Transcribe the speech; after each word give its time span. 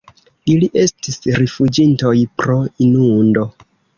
Ili 0.53 0.69
estis 0.83 1.19
rifuĝintoj 1.41 2.15
pro 2.41 2.57
inundo. 2.87 3.47